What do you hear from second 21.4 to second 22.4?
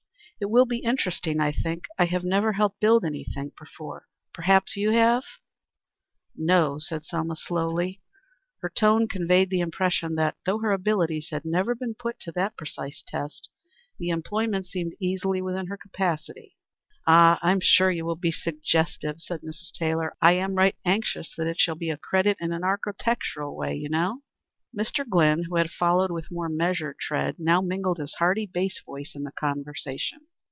it shall be a credit